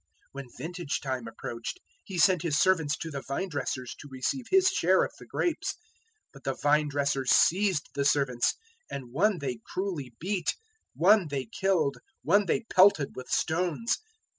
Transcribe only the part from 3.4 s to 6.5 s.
dressers to receive his share of the grapes; 021:035 but